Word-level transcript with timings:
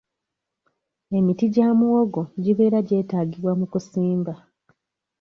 Emiti 1.17 1.45
gya 1.53 1.67
muwogo 1.79 2.21
gibeera 2.43 2.79
gyetaagibwa 2.87 3.51
mu 3.59 3.65
kusimba. 3.71 4.33